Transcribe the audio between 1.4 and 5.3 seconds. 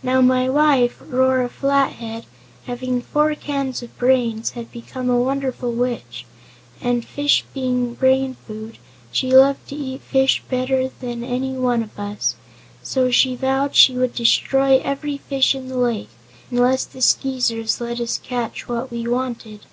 Flathead, having four cans of brains, had become a